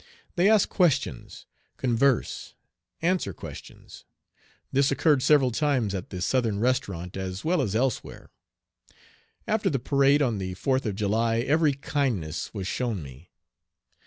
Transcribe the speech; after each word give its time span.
They 0.35 0.49
ask 0.49 0.67
questions, 0.67 1.45
converse, 1.77 2.55
answer 3.03 3.33
questions. 3.33 4.03
This 4.71 4.89
occurred 4.89 5.21
several 5.21 5.51
times 5.51 5.93
at 5.93 6.09
the 6.09 6.23
Southern 6.23 6.57
Restaurant, 6.59 7.15
as 7.15 7.45
well 7.45 7.61
as 7.61 7.75
elsewhere. 7.75 8.31
After 9.47 9.69
the 9.69 9.77
parade 9.77 10.23
on 10.23 10.39
the 10.39 10.55
4th 10.55 10.87
of 10.87 10.95
July, 10.95 11.41
every 11.41 11.73
kindness 11.75 12.51
was 12.51 12.65
shown 12.65 13.03
me. 13.03 13.29